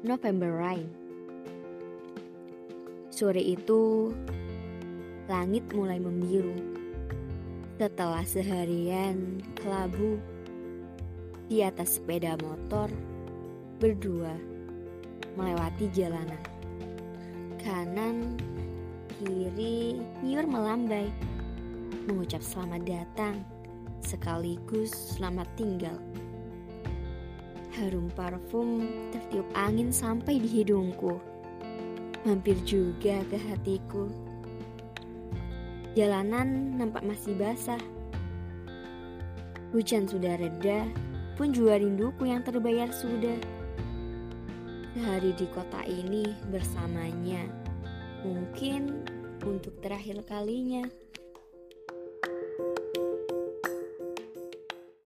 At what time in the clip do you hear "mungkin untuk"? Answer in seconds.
48.20-49.72